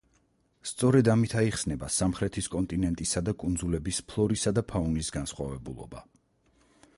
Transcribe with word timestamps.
სწორედ 0.69 1.09
ამით 1.13 1.35
აიხსნება 1.41 1.89
სამხრეთის 1.95 2.47
კონტინენტისა 2.55 3.23
და 3.27 3.35
კუნძულების 3.45 4.01
ფლორისა 4.09 4.55
და 4.61 4.65
ფაუნის 4.73 5.13
განსხვავებულობა. 5.19 6.05